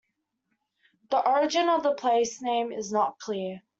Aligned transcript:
The 1.11 1.19
origin 1.23 1.69
of 1.69 1.83
the 1.83 1.93
place-name 1.93 2.71
is 2.71 2.91
not 2.91 3.19
clear. 3.19 3.61